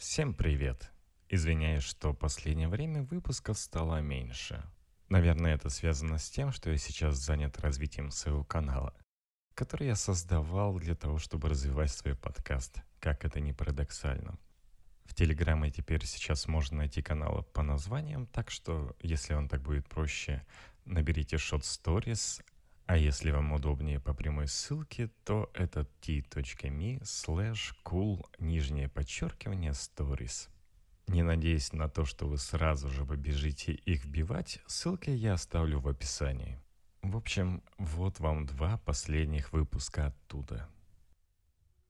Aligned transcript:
Всем 0.00 0.32
привет! 0.32 0.90
Извиняюсь, 1.28 1.82
что 1.82 2.14
последнее 2.14 2.68
время 2.68 3.02
выпусков 3.02 3.58
стало 3.58 4.00
меньше. 4.00 4.64
Наверное, 5.10 5.54
это 5.54 5.68
связано 5.68 6.16
с 6.16 6.30
тем, 6.30 6.52
что 6.52 6.70
я 6.70 6.78
сейчас 6.78 7.16
занят 7.16 7.60
развитием 7.60 8.10
своего 8.10 8.42
канала, 8.42 8.94
который 9.52 9.88
я 9.88 9.96
создавал 9.96 10.78
для 10.78 10.94
того, 10.94 11.18
чтобы 11.18 11.50
развивать 11.50 11.92
свой 11.92 12.16
подкаст, 12.16 12.80
как 12.98 13.26
это 13.26 13.40
ни 13.40 13.52
парадоксально. 13.52 14.38
В 15.04 15.14
Телеграме 15.14 15.70
теперь 15.70 16.06
сейчас 16.06 16.48
можно 16.48 16.78
найти 16.78 17.02
каналы 17.02 17.42
по 17.42 17.62
названиям, 17.62 18.26
так 18.26 18.50
что, 18.50 18.96
если 19.02 19.34
вам 19.34 19.50
так 19.50 19.60
будет 19.60 19.86
проще, 19.86 20.46
наберите 20.86 21.36
Short 21.36 21.60
Stories, 21.60 22.42
а 22.90 22.96
если 22.96 23.30
вам 23.30 23.52
удобнее 23.52 24.00
по 24.00 24.12
прямой 24.14 24.48
ссылке, 24.48 25.12
то 25.24 25.48
это 25.54 25.84
t.me 26.00 27.00
slash 27.02 27.72
cool 27.84 28.26
нижнее 28.40 28.88
подчеркивание 28.88 29.70
stories. 29.70 30.48
Не 31.06 31.22
надеясь 31.22 31.72
на 31.72 31.88
то, 31.88 32.04
что 32.04 32.26
вы 32.26 32.36
сразу 32.36 32.88
же 32.88 33.06
побежите 33.06 33.74
их 33.74 34.04
вбивать, 34.04 34.58
ссылки 34.66 35.10
я 35.10 35.34
оставлю 35.34 35.78
в 35.78 35.86
описании. 35.86 36.60
В 37.00 37.16
общем, 37.16 37.62
вот 37.78 38.18
вам 38.18 38.44
два 38.44 38.76
последних 38.78 39.52
выпуска 39.52 40.06
оттуда. 40.06 40.68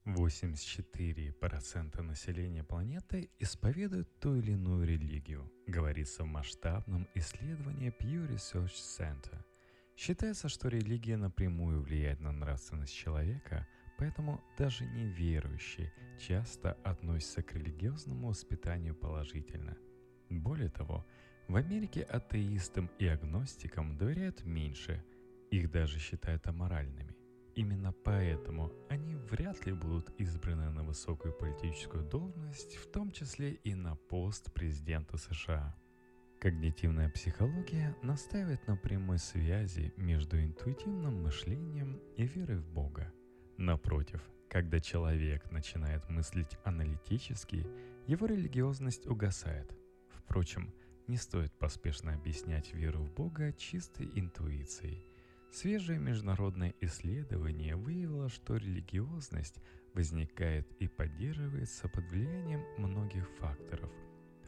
84% 0.04 2.02
населения 2.02 2.62
планеты 2.62 3.30
исповедуют 3.38 4.20
ту 4.20 4.36
или 4.36 4.52
иную 4.52 4.86
религию, 4.86 5.50
говорится 5.66 6.24
в 6.24 6.26
масштабном 6.26 7.08
исследовании 7.14 7.90
Pew 7.90 8.28
Research 8.28 8.74
Center– 8.74 9.42
Считается, 10.00 10.48
что 10.48 10.68
религия 10.68 11.18
напрямую 11.18 11.82
влияет 11.82 12.20
на 12.20 12.32
нравственность 12.32 12.94
человека, 12.94 13.68
поэтому 13.98 14.40
даже 14.56 14.86
неверующие 14.86 15.92
часто 16.18 16.72
относятся 16.84 17.42
к 17.42 17.52
религиозному 17.52 18.28
воспитанию 18.28 18.94
положительно. 18.94 19.76
Более 20.30 20.70
того, 20.70 21.04
в 21.48 21.56
Америке 21.56 22.00
атеистам 22.00 22.90
и 22.98 23.06
агностикам 23.08 23.98
доверяют 23.98 24.42
меньше, 24.46 25.04
их 25.50 25.70
даже 25.70 25.98
считают 25.98 26.46
аморальными. 26.46 27.14
Именно 27.54 27.92
поэтому 27.92 28.72
они 28.88 29.16
вряд 29.16 29.66
ли 29.66 29.74
будут 29.74 30.18
избраны 30.18 30.70
на 30.70 30.82
высокую 30.82 31.34
политическую 31.34 32.08
должность, 32.08 32.76
в 32.76 32.90
том 32.90 33.12
числе 33.12 33.52
и 33.52 33.74
на 33.74 33.96
пост 33.96 34.50
президента 34.54 35.18
США– 35.18 35.76
Когнитивная 36.40 37.10
психология 37.10 37.94
настаивает 38.00 38.66
на 38.66 38.74
прямой 38.74 39.18
связи 39.18 39.92
между 39.98 40.40
интуитивным 40.40 41.22
мышлением 41.22 42.00
и 42.16 42.24
верой 42.24 42.56
в 42.56 42.66
Бога. 42.66 43.12
Напротив, 43.58 44.22
когда 44.48 44.80
человек 44.80 45.50
начинает 45.50 46.08
мыслить 46.08 46.56
аналитически, 46.64 47.66
его 48.06 48.24
религиозность 48.24 49.06
угасает. 49.06 49.70
Впрочем, 50.08 50.72
не 51.08 51.18
стоит 51.18 51.52
поспешно 51.58 52.14
объяснять 52.14 52.72
веру 52.72 53.00
в 53.00 53.12
Бога 53.12 53.52
чистой 53.52 54.10
интуицией. 54.14 55.04
Свежее 55.52 55.98
международное 55.98 56.72
исследование 56.80 57.76
выявило, 57.76 58.30
что 58.30 58.56
религиозность 58.56 59.60
возникает 59.92 60.72
и 60.80 60.88
поддерживается 60.88 61.86
под 61.90 62.10
влиянием 62.10 62.64
многих 62.78 63.28
факторов, 63.40 63.90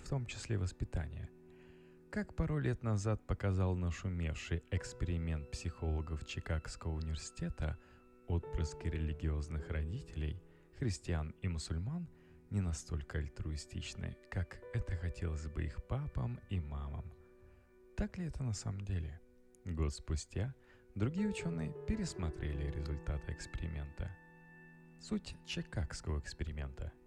в 0.03 0.09
том 0.09 0.25
числе 0.25 0.57
воспитания– 0.57 1.29
как 2.13 2.35
пару 2.35 2.59
лет 2.59 2.83
назад 2.83 3.27
показал 3.27 3.75
нашумевший 3.75 4.63
эксперимент 4.71 5.51
психологов 5.51 6.27
Чикагского 6.27 6.93
университета, 6.93 7.79
отпрыски 8.27 8.87
религиозных 8.87 9.71
родителей, 9.71 10.39
христиан 10.79 11.35
и 11.41 11.49
мусульман 11.49 12.07
не 12.51 12.61
настолько 12.61 13.17
альтруистичны, 13.17 14.15
как 14.31 14.61
это 14.75 14.95
хотелось 14.95 15.47
бы 15.47 15.65
их 15.65 15.83
папам 15.87 16.39
и 16.51 16.61
мамам. 16.61 17.11
Так 17.97 18.19
ли 18.19 18.27
это 18.27 18.43
на 18.43 18.53
самом 18.53 18.83
деле? 18.83 19.19
Год 19.65 19.95
спустя 19.95 20.55
другие 20.95 21.31
ученые 21.31 21.75
пересмотрели 21.89 22.71
результаты 22.71 23.33
эксперимента. 23.33 24.15
Суть 25.01 25.35
Чикагского 25.47 26.19
эксперимента– 26.19 26.93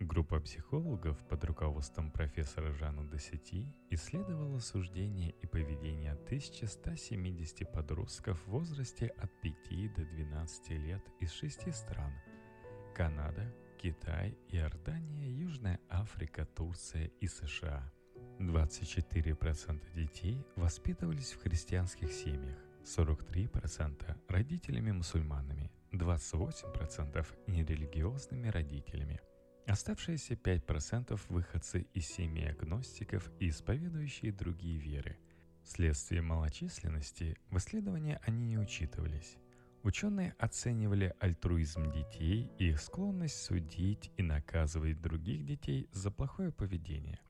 Группа 0.00 0.40
психологов 0.40 1.16
под 1.28 1.44
руководством 1.44 2.10
профессора 2.10 2.72
Жана 2.72 3.08
Десети 3.08 3.72
исследовала 3.90 4.58
суждение 4.58 5.30
и 5.40 5.46
поведение 5.46 6.12
1170 6.12 7.70
подростков 7.72 8.40
в 8.40 8.50
возрасте 8.50 9.06
от 9.06 9.30
5 9.40 9.94
до 9.94 10.04
12 10.04 10.70
лет 10.70 11.02
из 11.20 11.30
шести 11.30 11.70
стран– 11.70 12.12
Канада, 12.96 13.54
Китай, 13.80 14.36
Иордания, 14.48 15.30
Южная 15.30 15.78
Африка, 15.88 16.44
Турция 16.44 17.12
и 17.20 17.28
США. 17.28 17.92
24% 18.40 19.94
детей 19.94 20.44
воспитывались 20.56 21.32
в 21.32 21.40
христианских 21.40 22.10
семьях, 22.10 22.58
43%– 22.82 24.16
родителями-мусульманами, 24.28 25.70
28%– 25.92 27.26
нерелигиозными 27.46 28.48
родителями– 28.48 29.20
Оставшиеся 29.66 30.34
5% 30.34 31.18
выходцы 31.30 31.86
из 31.94 32.06
семьи 32.06 32.44
агностиков 32.44 33.30
и 33.40 33.48
исповедующие 33.48 34.30
другие 34.30 34.78
веры. 34.78 35.16
Вследствие 35.62 36.20
малочисленности 36.20 37.38
в 37.50 37.56
исследовании 37.56 38.18
они 38.26 38.46
не 38.46 38.58
учитывались. 38.58 39.38
Ученые 39.82 40.34
оценивали 40.38 41.14
альтруизм 41.18 41.90
детей 41.90 42.50
и 42.58 42.68
их 42.70 42.80
склонность 42.80 43.42
судить 43.42 44.10
и 44.18 44.22
наказывать 44.22 45.00
других 45.00 45.46
детей 45.46 45.88
за 45.92 46.10
плохое 46.10 46.52
поведение. 46.52 47.20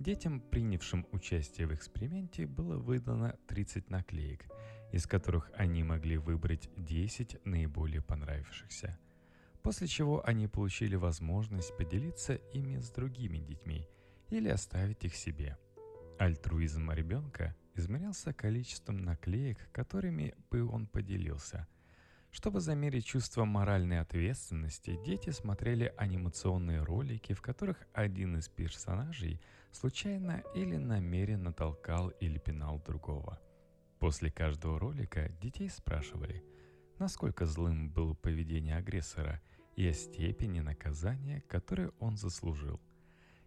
Детям, 0.00 0.40
принявшим 0.40 1.06
участие 1.12 1.68
в 1.68 1.74
эксперименте, 1.74 2.46
было 2.46 2.76
выдано 2.76 3.38
30 3.46 3.90
наклеек, 3.90 4.44
из 4.92 5.06
которых 5.06 5.52
они 5.54 5.84
могли 5.84 6.16
выбрать 6.16 6.68
10 6.76 7.44
наиболее 7.44 8.02
понравившихся– 8.02 8.98
после 9.66 9.88
чего 9.88 10.24
они 10.24 10.46
получили 10.46 10.94
возможность 10.94 11.76
поделиться 11.76 12.34
ими 12.52 12.78
с 12.78 12.88
другими 12.88 13.38
детьми 13.38 13.88
или 14.28 14.48
оставить 14.48 15.04
их 15.04 15.16
себе. 15.16 15.58
Альтруизм 16.20 16.92
ребенка 16.92 17.52
измерялся 17.74 18.32
количеством 18.32 18.98
наклеек, 18.98 19.58
которыми 19.72 20.36
бы 20.52 20.64
он 20.64 20.86
поделился. 20.86 21.66
Чтобы 22.30 22.60
замерить 22.60 23.06
чувство 23.06 23.44
моральной 23.44 23.98
ответственности, 23.98 25.00
дети 25.04 25.30
смотрели 25.30 25.92
анимационные 25.96 26.84
ролики, 26.84 27.32
в 27.32 27.42
которых 27.42 27.88
один 27.92 28.36
из 28.36 28.48
персонажей 28.48 29.40
случайно 29.72 30.44
или 30.54 30.76
намеренно 30.76 31.52
толкал 31.52 32.10
или 32.20 32.38
пинал 32.38 32.80
другого. 32.86 33.40
После 33.98 34.30
каждого 34.30 34.78
ролика 34.78 35.28
детей 35.42 35.68
спрашивали, 35.70 36.44
насколько 37.00 37.46
злым 37.46 37.90
было 37.90 38.14
поведение 38.14 38.76
агрессора– 38.76 39.42
и 39.76 39.86
о 39.86 39.92
степени 39.92 40.60
наказания, 40.60 41.42
которое 41.42 41.92
он 42.00 42.16
заслужил. 42.16 42.80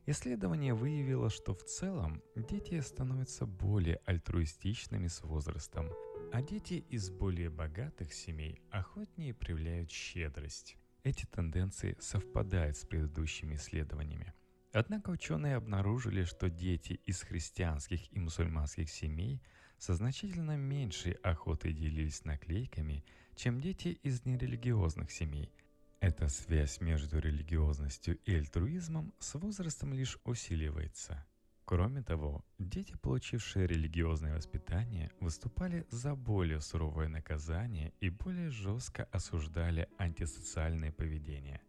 Исследование 0.05 0.73
выявило, 0.73 1.29
что 1.29 1.53
в 1.53 1.63
целом 1.63 2.23
дети 2.35 2.79
становятся 2.79 3.45
более 3.45 3.99
альтруистичными 4.05 5.07
с 5.07 5.21
возрастом, 5.21 5.89
а 6.31 6.41
дети 6.41 6.85
из 6.89 7.09
более 7.09 7.49
богатых 7.49 8.13
семей 8.13 8.61
охотнее 8.71 9.33
проявляют 9.33 9.91
щедрость. 9.91 10.77
Эти 11.03 11.25
тенденции 11.25 11.95
совпадают 11.99 12.77
с 12.77 12.85
предыдущими 12.85 13.55
исследованиями. 13.55 14.33
Однако 14.71 15.09
ученые 15.09 15.55
обнаружили, 15.55 16.23
что 16.23 16.49
дети 16.49 16.93
из 17.05 17.21
христианских 17.21 18.11
и 18.13 18.19
мусульманских 18.19 18.89
семей 18.89 19.41
со 19.77 19.95
значительно 19.95 20.57
меньшей 20.57 21.13
охотой 21.23 21.73
делились 21.73 22.25
наклейками, 22.25 23.03
чем 23.35 23.61
дети 23.61 23.99
из 24.03 24.25
нерелигиозных 24.25 25.11
семей– 25.11 25.51
эта 25.99 26.29
связь 26.29 26.79
между 26.79 27.19
религиозностью 27.19 28.17
и 28.25 28.33
альтруизмом 28.33 29.13
с 29.19 29.33
возрастом 29.35 29.93
лишь 29.93 30.17
усиливается. 30.23 31.25
Кроме 31.65 32.01
того, 32.01 32.43
дети, 32.57 32.95
получившие 33.01 33.67
религиозное 33.67 34.35
воспитание, 34.35 35.11
выступали 35.19 35.85
за 35.91 36.15
более 36.15 36.61
суровое 36.61 37.09
наказание 37.09 37.93
и 37.99 38.09
более 38.09 38.49
жестко 38.49 39.03
осуждали 39.11 39.87
антисоциальное 39.97 40.91
поведение. 40.91 41.61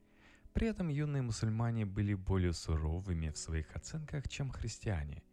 При 0.53 0.69
этом 0.69 0.89
юные 0.89 1.23
мусульмане 1.23 1.85
были 1.85 2.15
более 2.15 2.53
суровыми 2.53 3.31
в 3.31 3.37
своих 3.37 3.75
оценках, 3.77 4.29
чем 4.29 4.51
христиане– 4.51 5.23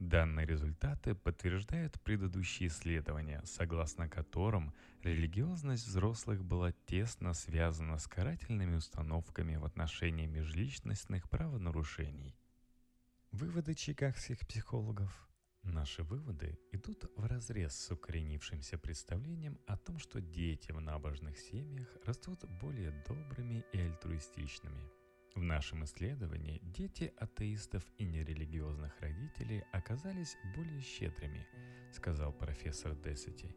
Данные 0.00 0.46
результаты 0.46 1.14
подтверждают 1.14 2.00
предыдущие 2.00 2.68
исследования, 2.68 3.42
согласно 3.44 4.08
которым 4.08 4.72
религиозность 5.02 5.86
взрослых 5.86 6.42
была 6.42 6.72
тесно 6.86 7.34
связана 7.34 7.98
с 7.98 8.06
карательными 8.06 8.76
установками 8.76 9.56
в 9.56 9.64
отношении 9.66 10.24
межличностных 10.24 11.28
правонарушений. 11.28 12.34
Выводы 13.30 13.74
чикагских 13.74 14.40
психологов 14.48 15.28
Наши 15.62 16.02
выводы 16.02 16.58
идут 16.72 17.04
вразрез 17.16 17.74
с 17.74 17.90
укоренившимся 17.90 18.78
представлением 18.78 19.58
о 19.66 19.76
том, 19.76 19.98
что 19.98 20.22
дети 20.22 20.72
в 20.72 20.80
набожных 20.80 21.38
семьях 21.38 21.86
растут 22.06 22.42
более 22.62 22.92
добрыми 23.06 23.66
и 23.74 23.78
альтруистичными. 23.78 24.99
В 25.36 25.42
нашем 25.42 25.84
исследовании 25.84 26.60
дети 26.64 27.14
атеистов 27.16 27.84
и 27.98 28.04
нерелигиозных 28.04 29.00
родителей 29.00 29.62
оказались 29.70 30.36
более 30.56 30.80
щедрыми, 30.80 31.46
сказал 31.92 32.32
профессор 32.32 32.96
Десети. 32.96 33.54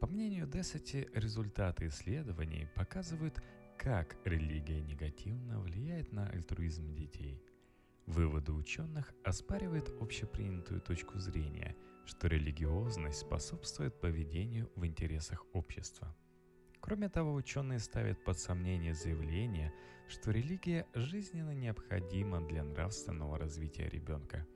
По 0.00 0.06
мнению 0.06 0.46
Десети, 0.46 1.08
результаты 1.12 1.88
исследований 1.88 2.68
показывают, 2.76 3.42
как 3.76 4.16
религия 4.24 4.80
негативно 4.80 5.58
влияет 5.58 6.12
на 6.12 6.28
альтруизм 6.28 6.94
детей. 6.94 7.42
Выводы 8.06 8.52
ученых 8.52 9.12
оспаривают 9.24 9.90
общепринятую 10.00 10.80
точку 10.80 11.18
зрения, 11.18 11.76
что 12.06 12.28
религиозность 12.28 13.18
способствует 13.18 14.00
поведению 14.00 14.70
в 14.76 14.86
интересах 14.86 15.44
общества– 15.52 16.16
Кроме 16.88 17.10
того, 17.10 17.34
ученые 17.34 17.80
ставят 17.80 18.24
под 18.24 18.38
сомнение 18.38 18.94
заявление, 18.94 19.74
что 20.08 20.30
религия 20.30 20.86
жизненно 20.94 21.50
необходима 21.50 22.40
для 22.48 22.64
нравственного 22.64 23.36
развития 23.36 23.90
ребенка. 23.90 24.46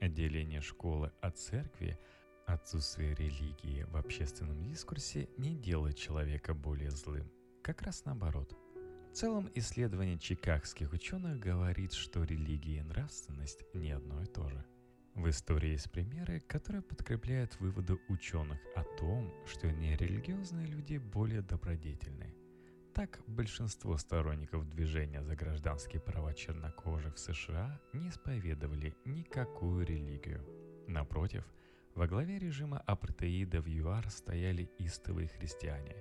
Отделение 0.00 0.62
школы 0.62 1.12
от 1.20 1.36
церкви, 1.36 1.98
отсутствие 2.46 3.14
религии 3.14 3.82
в 3.82 3.98
общественном 3.98 4.62
дискурсе 4.62 5.28
не 5.36 5.54
делает 5.54 5.98
человека 5.98 6.54
более 6.54 6.90
злым. 6.90 7.30
Как 7.62 7.82
раз 7.82 8.06
наоборот. 8.06 8.56
В 9.10 9.12
целом, 9.12 9.50
исследование 9.54 10.18
чикагских 10.18 10.90
ученых 10.94 11.38
говорит, 11.38 11.92
что 11.92 12.24
религия 12.24 12.78
и 12.78 12.82
нравственность 12.82 13.62
не 13.74 13.92
одно 13.92 14.22
и 14.22 14.24
то 14.24 14.48
же– 14.48 14.64
в 15.14 15.28
истории 15.28 15.70
есть 15.70 15.90
примеры, 15.92 16.40
которые 16.40 16.82
подкрепляют 16.82 17.58
выводы 17.60 17.96
ученых 18.08 18.58
о 18.74 18.82
том, 18.98 19.32
что 19.46 19.70
нерелигиозные 19.70 20.66
люди 20.66 20.96
более 20.96 21.40
добродетельны. 21.40 22.34
Так, 22.94 23.20
большинство 23.28 23.96
сторонников 23.96 24.68
движения 24.68 25.22
за 25.22 25.36
гражданские 25.36 26.00
права 26.00 26.34
чернокожих 26.34 27.14
в 27.14 27.20
США 27.20 27.80
не 27.92 28.08
исповедовали 28.08 28.94
никакую 29.04 29.86
религию. 29.86 30.44
Напротив, 30.88 31.44
во 31.94 32.08
главе 32.08 32.40
режима 32.40 32.78
апартеида 32.78 33.60
в 33.60 33.68
ЮАР 33.68 34.10
стояли 34.10 34.68
истовые 34.78 35.28
христиане. 35.28 35.94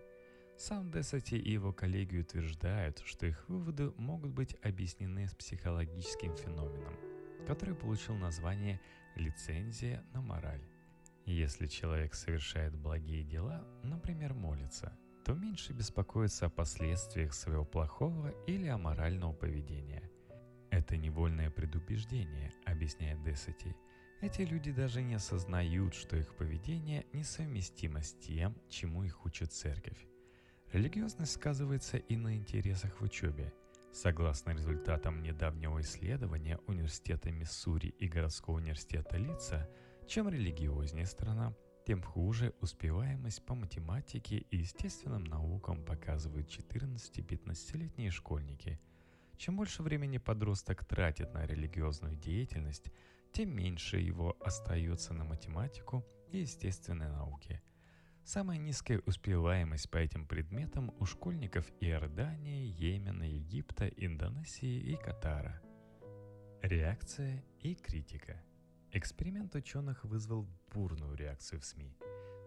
Сам 0.57 0.89
Десати 0.91 1.35
и 1.35 1.51
его 1.51 1.71
коллеги 1.71 2.17
утверждают, 2.17 3.01
что 3.05 3.27
их 3.27 3.47
выводы 3.47 3.91
могут 3.97 4.31
быть 4.31 4.55
объяснены 4.63 5.27
с 5.27 5.35
психологическим 5.35 6.35
феноменом– 6.35 6.95
который 7.43 7.75
получил 7.75 8.15
название 8.15 8.79
«лицензия 9.15 10.03
на 10.13 10.21
мораль». 10.21 10.63
Если 11.25 11.67
человек 11.67 12.13
совершает 12.13 12.75
благие 12.75 13.23
дела, 13.23 13.65
например, 13.83 14.33
молится, 14.33 14.97
то 15.23 15.33
меньше 15.33 15.71
беспокоится 15.71 16.47
о 16.47 16.49
последствиях 16.49 17.33
своего 17.33 17.63
плохого 17.63 18.29
или 18.45 18.67
аморального 18.67 19.31
поведения. 19.31 20.09
Это 20.69 20.97
невольное 20.97 21.49
предубеждение, 21.49 22.51
объясняет 22.65 23.23
Десати. 23.23 23.75
Эти 24.21 24.41
люди 24.41 24.71
даже 24.71 25.01
не 25.01 25.15
осознают, 25.15 25.93
что 25.93 26.17
их 26.17 26.35
поведение 26.35 27.05
несовместимо 27.13 28.01
с 28.01 28.13
тем, 28.13 28.55
чему 28.69 29.03
их 29.03 29.25
учит 29.25 29.53
церковь. 29.53 30.07
Религиозность 30.73 31.33
сказывается 31.33 31.97
и 31.97 32.17
на 32.17 32.35
интересах 32.35 32.99
в 32.99 33.03
учебе– 33.03 33.53
Согласно 33.93 34.49
результатам 34.49 35.21
недавнего 35.21 35.79
исследования 35.81 36.59
Университета 36.65 37.29
Миссури 37.29 37.89
и 37.99 38.07
городского 38.07 38.55
университета 38.55 39.17
Лица, 39.17 39.69
чем 40.07 40.27
религиознее 40.29 41.05
страна, 41.05 41.53
тем 41.85 42.01
хуже 42.01 42.55
успеваемость 42.59 43.45
по 43.45 43.53
математике 43.53 44.37
и 44.49 44.57
естественным 44.57 45.25
наукам 45.25 45.85
показывают 45.85 46.49
14-15-летние 46.49 48.09
школьники. 48.09 48.81
Чем 49.37 49.57
больше 49.57 49.83
времени 49.83 50.17
подросток 50.17 50.83
тратит 50.85 51.31
на 51.35 51.45
религиозную 51.45 52.15
деятельность, 52.15 52.91
тем 53.31 53.55
меньше 53.55 53.97
его 53.97 54.35
остается 54.39 55.13
на 55.13 55.23
математику 55.23 56.03
и 56.31 56.39
естественные 56.39 57.09
науки– 57.09 57.61
Самая 58.25 58.57
низкая 58.57 59.01
успеваемость 59.05 59.89
по 59.89 59.97
этим 59.97 60.25
предметам 60.25 60.93
у 60.97 61.05
школьников 61.05 61.69
Иордании, 61.81 62.73
Йемена, 62.79 63.23
Египта, 63.23 63.87
Индонезии 63.87 64.79
и 64.79 64.95
Катара. 64.95 65.61
Реакция 66.61 67.43
и 67.59 67.75
критика. 67.75 68.41
Эксперимент 68.93 69.53
ученых 69.55 70.05
вызвал 70.05 70.47
бурную 70.73 71.15
реакцию 71.15 71.59
в 71.59 71.65
СМИ. 71.65 71.97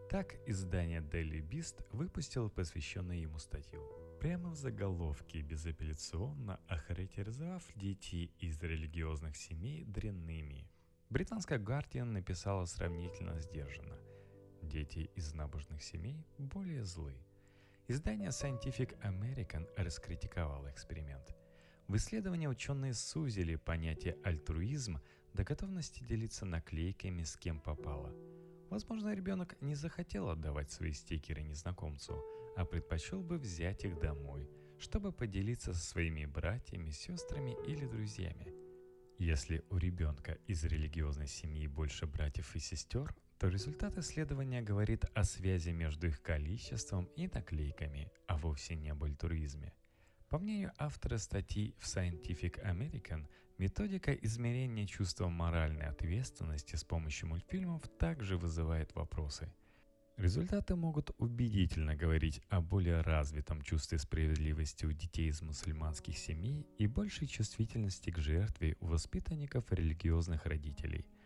Так 0.08 0.36
издание 0.46 1.02
Daily 1.02 1.46
Beast 1.46 1.84
выпустило 1.92 2.48
посвященную 2.48 3.20
ему 3.20 3.38
статью. 3.38 3.82
Прямо 4.18 4.48
в 4.48 4.56
заголовке, 4.56 5.42
безапелляционно 5.42 6.58
охарактеризовав 6.68 7.62
детей 7.74 8.32
из 8.38 8.62
религиозных 8.62 9.36
семей 9.36 9.84
дрянными. 9.84 10.70
Британская 11.10 11.58
Guardian 11.58 12.04
написала 12.04 12.64
сравнительно 12.64 13.38
сдержанно– 13.40 13.98
Дети 14.66 15.10
из 15.14 15.32
набожных 15.32 15.80
семей 15.80 16.26
более 16.38 16.84
злы. 16.84 17.14
Издание 17.86 18.30
Scientific 18.30 18.98
American 19.00 19.68
раскритиковало 19.76 20.68
эксперимент. 20.70 21.36
В 21.86 21.94
исследовании 21.96 22.48
ученые 22.48 22.92
сузили 22.94 23.54
понятие 23.54 24.16
альтруизм 24.24 24.98
до 25.34 25.44
готовности 25.44 26.02
делиться 26.02 26.44
наклейками 26.44 27.22
с 27.22 27.36
кем 27.36 27.60
попало. 27.60 28.12
Возможно, 28.68 29.14
ребенок 29.14 29.56
не 29.60 29.76
захотел 29.76 30.30
отдавать 30.30 30.72
свои 30.72 30.92
стикеры 30.92 31.42
незнакомцу, 31.42 32.20
а 32.56 32.64
предпочел 32.64 33.22
бы 33.22 33.38
взять 33.38 33.84
их 33.84 34.00
домой, 34.00 34.50
чтобы 34.80 35.12
поделиться 35.12 35.74
со 35.74 35.80
своими 35.80 36.24
братьями, 36.24 36.90
сестрами 36.90 37.56
или 37.68 37.86
друзьями. 37.86 38.52
Если 39.18 39.64
у 39.70 39.76
ребенка 39.76 40.38
из 40.48 40.64
религиозной 40.64 41.28
семьи 41.28 41.68
больше 41.68 42.06
братьев 42.06 42.56
и 42.56 42.58
сестер, 42.58 43.14
то 43.38 43.48
результат 43.48 43.98
исследования 43.98 44.62
говорит 44.62 45.04
о 45.14 45.24
связи 45.24 45.70
между 45.70 46.06
их 46.06 46.22
количеством 46.22 47.04
и 47.16 47.28
наклейками, 47.28 48.10
а 48.26 48.38
вовсе 48.38 48.76
не 48.76 48.90
об 48.90 49.04
альтруизме. 49.04 49.74
По 50.30 50.38
мнению 50.38 50.72
автора 50.78 51.18
статьи 51.18 51.74
в 51.78 51.84
Scientific 51.84 52.62
American, 52.64 53.26
методика 53.58 54.12
измерения 54.12 54.86
чувства 54.86 55.28
моральной 55.28 55.86
ответственности 55.86 56.76
с 56.76 56.84
помощью 56.84 57.28
мультфильмов 57.28 57.82
также 57.98 58.38
вызывает 58.38 58.94
вопросы. 58.94 59.52
Результаты 60.16 60.74
могут 60.74 61.10
убедительно 61.18 61.94
говорить 61.94 62.40
о 62.48 62.62
более 62.62 63.02
развитом 63.02 63.60
чувстве 63.60 63.98
справедливости 63.98 64.86
у 64.86 64.92
детей 64.92 65.28
из 65.28 65.42
мусульманских 65.42 66.16
семей 66.16 66.66
и 66.78 66.86
большей 66.86 67.26
чувствительности 67.26 68.08
к 68.08 68.16
жертве 68.16 68.76
у 68.80 68.86
воспитанников 68.86 69.70
религиозных 69.70 70.46
родителей– 70.46 71.04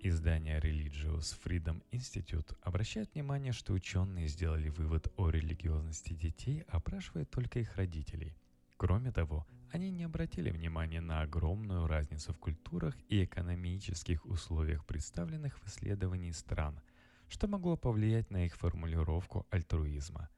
Издание 0.00 0.60
Religious 0.60 1.36
Freedom 1.44 1.82
Institute 1.90 2.56
обращает 2.62 3.12
внимание, 3.14 3.52
что 3.52 3.72
ученые 3.72 4.28
сделали 4.28 4.68
вывод 4.68 5.12
о 5.16 5.28
религиозности 5.28 6.12
детей, 6.12 6.62
опрашивая 6.68 7.24
только 7.24 7.58
их 7.58 7.74
родителей. 7.74 8.36
Кроме 8.76 9.10
того, 9.10 9.44
они 9.72 9.90
не 9.90 10.04
обратили 10.04 10.50
внимания 10.50 11.00
на 11.00 11.22
огромную 11.22 11.88
разницу 11.88 12.32
в 12.32 12.38
культурах 12.38 12.94
и 13.08 13.24
экономических 13.24 14.24
условиях 14.24 14.86
представленных 14.86 15.58
в 15.58 15.66
исследовании 15.66 16.30
стран, 16.30 16.80
что 17.28 17.48
могло 17.48 17.76
повлиять 17.76 18.30
на 18.30 18.46
их 18.46 18.54
формулировку 18.54 19.48
альтруизма. 19.50 20.28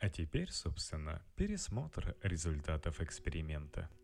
А 0.00 0.10
теперь, 0.10 0.50
собственно, 0.50 1.22
пересмотр 1.36 2.16
результатов 2.22 3.00
эксперимента– 3.00 3.88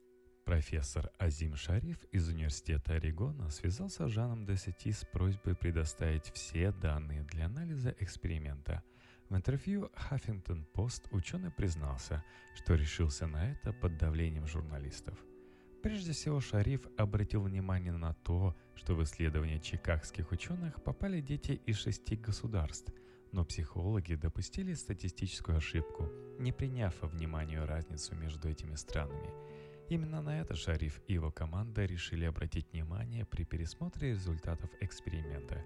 Профессор 0.47 1.11
Азим 1.19 1.57
Шариф 1.57 2.05
из 2.13 2.29
Университета 2.29 2.95
Орегона 2.95 3.51
связался 3.51 4.07
с 4.07 4.13
Жаном 4.13 4.47
Десети 4.47 4.93
с 4.93 5.05
просьбой 5.05 5.57
предоставить 5.57 6.31
все 6.33 6.71
данные 6.71 7.25
для 7.25 7.47
анализа 7.47 7.97
эксперимента. 7.99 8.85
В 9.29 9.35
интервью 9.35 9.91
Huffington 10.09 10.65
Post 10.73 11.09
ученый 11.11 11.51
признался, 11.51 12.23
что 12.55 12.77
решился 12.77 13.27
на 13.27 13.51
это 13.51 13.73
под 13.73 13.99
давлением 13.99 14.47
журналистов. 14.47 15.19
Прежде 15.83 16.13
всего, 16.13 16.39
Шариф 16.39 16.83
обратил 16.97 17.43
внимание 17.43 17.93
на 17.93 18.15
то, 18.15 18.57
что 18.77 18.95
в 18.95 19.03
исследование 19.03 19.59
чикагских 19.59 20.31
ученых 20.31 20.81
попали 20.81 21.21
дети 21.21 21.61
из 21.67 21.77
шести 21.79 22.15
государств, 22.15 22.93
но 23.33 23.45
психологи 23.45 24.15
допустили 24.15 24.75
статистическую 24.75 25.59
ошибку, 25.59 26.09
не 26.39 26.53
приняв 26.53 26.95
во 27.03 27.09
внимание 27.09 27.65
разницу 27.65 28.15
между 28.15 28.49
этими 28.49 28.77
странами– 28.77 29.29
Именно 29.89 30.21
на 30.21 30.41
это 30.41 30.57
Шариф 30.57 31.01
и 31.07 31.13
его 31.13 31.31
команда 31.31 31.85
решили 31.85 32.25
обратить 32.25 32.73
внимание 32.73 33.25
при 33.25 33.45
пересмотре 33.45 34.11
результатов 34.11 34.69
эксперимента. 34.81 35.65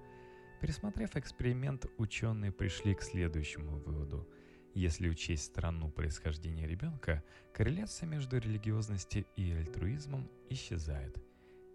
Пересмотрев 0.60 1.16
эксперимент, 1.16 1.86
ученые 1.96 2.52
пришли 2.52 2.94
к 2.94 3.02
следующему 3.02 3.78
выводу. 3.78 4.28
Если 4.74 5.08
учесть 5.08 5.44
страну 5.44 5.90
происхождения 5.90 6.66
ребенка, 6.66 7.24
корреляция 7.54 8.06
между 8.08 8.38
религиозностью 8.38 9.24
и 9.36 9.52
альтруизмом 9.52 10.30
исчезает. 10.50 11.16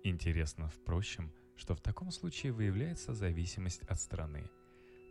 Интересно, 0.04 0.70
впрочем, 0.70 1.34
что 1.58 1.74
в 1.74 1.82
таком 1.82 2.12
случае 2.12 2.52
выявляется 2.52 3.16
зависимость 3.16 3.82
от 3.84 4.00
страны. 4.00 4.44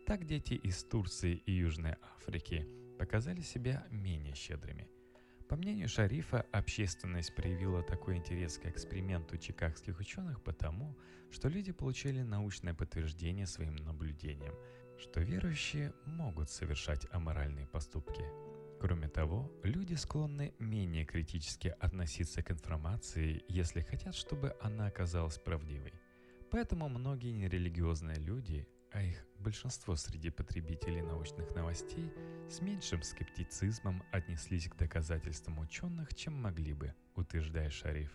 Так 0.07 0.25
дети 0.25 0.55
из 0.55 0.85
Турции 0.85 1.43
и 1.47 1.53
Южной 1.53 1.97
Африки 2.17 2.65
показали 2.97 3.41
себя 3.41 3.85
менее 3.91 4.37
щедрыми– 4.37 4.89
По 5.49 5.57
мнению 5.57 5.89
Шарифа, 5.89 6.47
общественность 6.53 7.35
проявила 7.35 7.83
такой 7.83 8.17
интерес 8.17 8.57
к 8.57 8.67
эксперименту 8.67 9.37
чикагских 9.37 10.01
ученых 10.01 10.43
потому, 10.43 10.97
что 11.31 11.49
люди 11.49 11.71
получили 11.71 12.23
научное 12.23 12.73
подтверждение 12.73 13.47
своим 13.47 13.77
наблюдениям, 13.77 14.55
что 14.99 15.21
верующие 15.21 15.93
могут 16.07 16.49
совершать 16.49 17.07
аморальные 17.13 17.67
поступки. 17.67 18.25
Кроме 18.81 19.09
того, 19.09 19.53
люди 19.63 19.95
склонны 19.95 20.55
менее 20.59 21.05
критически 21.05 21.75
относиться 21.79 22.43
к 22.43 22.51
информации, 22.51 23.45
если 23.49 23.83
хотят, 23.83 24.15
чтобы 24.15 24.57
она 24.61 24.87
оказалась 24.87 25.39
правдивой. 25.39 25.93
Поэтому 26.51 26.89
многие 26.89 27.33
нерелигиозные 27.33 28.17
люди 28.17 28.67
а 28.95 29.03
их 29.03 29.27
большинство 29.41 29.97
среди 29.97 30.31
потребителей 30.31 31.03
научных 31.03 31.53
новостей 31.55 32.11
с 32.49 32.61
меньшим 32.61 33.03
скептицизмом 33.03 34.05
отнеслись 34.13 34.69
к 34.69 34.77
доказательствам 34.77 35.59
ученых, 35.59 36.15
чем 36.15 36.41
могли 36.41 36.73
бы, 36.73 36.95
утверждает 37.17 37.73
Шариф. 37.73 38.13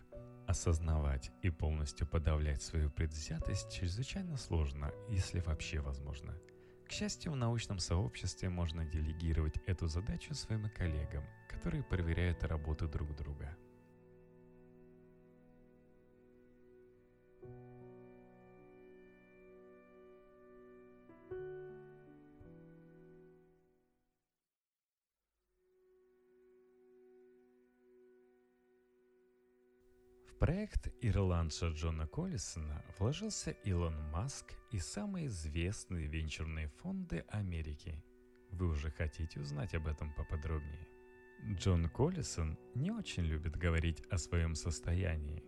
Осознавать 0.48 1.32
и 1.44 1.50
полностью 1.50 2.08
подавлять 2.08 2.64
свою 2.64 2.90
предвзятость 2.90 3.72
чрезвычайно 3.72 4.38
сложно, 4.38 4.92
если 5.10 5.42
вообще 5.42 5.82
возможно. 5.82 6.34
К 6.88 6.92
счастью, 6.92 7.34
в 7.34 7.36
научном 7.36 7.78
сообществе 7.78 8.50
можно 8.50 8.84
делегировать 8.86 9.58
эту 9.68 9.88
задачу 9.88 10.34
своим 10.34 10.70
коллегам, 10.70 11.24
которые 11.50 11.84
проверяют 11.84 12.44
работу 12.44 12.88
друг 12.88 13.16
друга– 13.16 13.56
проект 30.70 30.90
ирландца 31.02 31.70
Джона 31.70 32.08
Коллисона 32.08 32.84
вложился 33.00 33.52
Илон 33.66 33.96
Маск 34.12 34.54
и 34.72 34.80
самые 34.80 35.28
известные 35.28 36.08
венчурные 36.08 36.68
фонды 36.68 37.26
Америки. 37.30 38.04
Вы 38.52 38.68
уже 38.68 38.92
хотите 38.92 39.40
узнать 39.40 39.74
об 39.76 39.88
этом 39.88 40.14
поподробнее? 40.14 40.88
Джон 41.56 41.90
Коллисон 41.90 42.58
не 42.76 42.92
очень 42.92 43.24
любит 43.24 43.56
говорить 43.56 44.02
о 44.12 44.18
своем 44.18 44.56
состоянии. 44.56 45.44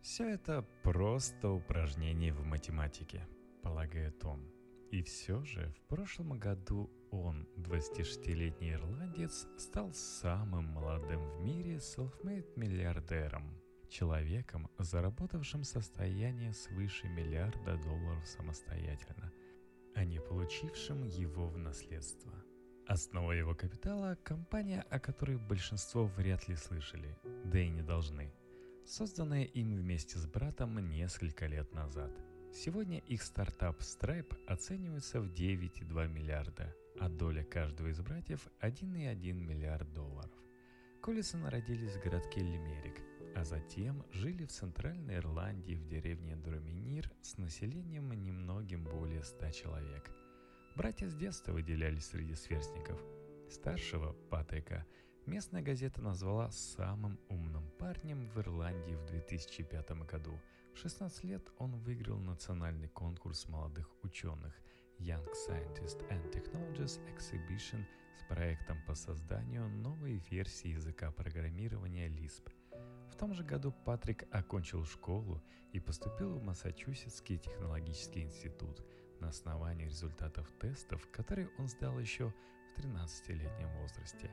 Все 0.00 0.28
это 0.28 0.62
просто 0.82 1.50
упражнение 1.50 2.32
в 2.32 2.44
математике, 2.44 3.26
полагает 3.62 4.24
он. 4.24 4.50
И 4.90 5.02
все 5.02 5.42
же 5.44 5.72
в 5.76 5.88
прошлом 5.88 6.38
году 6.38 6.90
он, 7.10 7.46
26-летний 7.56 8.72
ирландец, 8.72 9.46
стал 9.58 9.92
самым 9.92 10.64
молодым 10.64 11.20
в 11.30 11.40
мире 11.40 11.76
self-made 11.76 12.52
миллиардером– 12.56 13.56
человеком, 13.92 14.68
заработавшим 14.78 15.64
состояние 15.64 16.52
свыше 16.54 17.08
миллиарда 17.08 17.76
долларов 17.76 18.26
самостоятельно, 18.26 19.30
а 19.94 20.04
не 20.04 20.18
получившим 20.18 21.04
его 21.04 21.46
в 21.46 21.58
наследство. 21.58 22.32
Основа 22.86 23.32
его 23.32 23.54
капитала– 23.54 24.18
компания, 24.24 24.84
о 24.90 24.98
которой 24.98 25.36
большинство 25.36 26.06
вряд 26.06 26.48
ли 26.48 26.56
слышали, 26.56 27.16
да 27.44 27.60
и 27.60 27.68
не 27.68 27.82
должны, 27.82 28.32
созданная 28.84 29.44
им 29.44 29.76
вместе 29.76 30.18
с 30.18 30.26
братом 30.26 30.78
несколько 30.90 31.46
лет 31.46 31.72
назад. 31.72 32.10
Сегодня 32.52 32.98
их 32.98 33.22
стартап 33.22 33.80
Stripe 33.80 34.36
оценивается 34.46 35.20
в 35.20 35.26
9,2 35.26 36.08
миллиарда, 36.08 36.74
а 36.98 37.08
доля 37.08 37.44
каждого 37.44 37.88
из 37.88 38.00
братьев– 38.00 38.48
1,1 38.60 39.32
миллиард 39.32 39.92
долларов. 39.92 40.32
Коллисоны 41.00 41.50
родились 41.50 41.96
в 41.96 42.02
городке 42.02 42.40
Лимерик– 42.40 43.00
а 43.34 43.44
затем 43.44 44.04
жили 44.12 44.44
в 44.44 44.52
Центральной 44.52 45.16
Ирландии 45.16 45.74
в 45.74 45.86
деревне 45.86 46.36
Дроминир 46.36 47.10
с 47.22 47.38
населением 47.38 48.12
немногим 48.12 48.84
более 48.84 49.22
ста 49.22 49.50
человек. 49.50 50.10
Братья 50.76 51.08
с 51.08 51.14
детства 51.14 51.52
выделялись 51.52 52.06
среди 52.06 52.34
сверстников. 52.34 53.00
Старшего, 53.50 54.12
Патрика, 54.30 54.86
местная 55.26 55.62
газета 55.62 56.00
назвала 56.00 56.50
самым 56.50 57.18
умным 57.28 57.70
парнем 57.78 58.28
в 58.30 58.38
Ирландии 58.38 58.94
в 58.94 59.04
2005 59.06 59.90
году. 60.06 60.38
В 60.74 60.78
16 60.78 61.24
лет 61.24 61.50
он 61.58 61.76
выиграл 61.78 62.18
национальный 62.18 62.88
конкурс 62.88 63.48
молодых 63.48 63.90
ученых 64.02 64.54
Young 64.98 65.26
Scientist 65.46 66.08
and 66.10 66.32
Technologies 66.32 67.00
Exhibition 67.14 67.84
с 68.18 68.22
проектом 68.28 68.78
по 68.86 68.94
созданию 68.94 69.68
новой 69.68 70.22
версии 70.30 70.68
языка 70.68 71.10
программирования 71.10 72.08
Lisp– 72.08 72.50
в 73.12 73.16
том 73.16 73.34
же 73.34 73.44
году 73.44 73.72
Патрик 73.84 74.24
окончил 74.30 74.84
школу 74.86 75.42
и 75.72 75.80
поступил 75.80 76.34
в 76.34 76.42
Массачусетский 76.42 77.38
технологический 77.38 78.22
институт 78.22 78.82
на 79.20 79.28
основании 79.28 79.84
результатов 79.84 80.50
тестов, 80.58 81.06
которые 81.12 81.50
он 81.58 81.68
сдал 81.68 81.98
еще 81.98 82.32
в 82.74 82.80
13-летнем 82.80 83.68
возрасте. 83.80 84.30